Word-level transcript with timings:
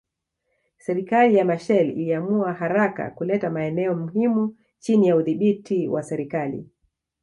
Serikali 0.77 1.35
ya 1.35 1.45
Machel 1.45 1.89
iliamua 1.89 2.53
haraka 2.53 3.09
kuleta 3.09 3.49
maeneo 3.49 3.95
muhimu 3.95 4.57
chini 4.79 5.07
ya 5.07 5.15
udhibiti 5.15 5.87
wa 5.87 6.03
serikali 6.03 6.69